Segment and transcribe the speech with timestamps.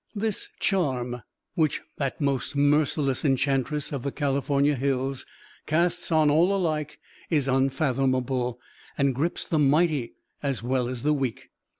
[0.15, 1.21] This charm,
[1.53, 5.27] which that most merciless Enchantress of the California Hills
[5.67, 8.59] casts on all alike, is unfathomable,
[8.97, 11.51] and grips the mighty as well as the weak.